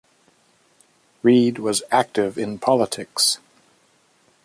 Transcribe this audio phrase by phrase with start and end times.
[1.21, 3.37] Reed was active in politics.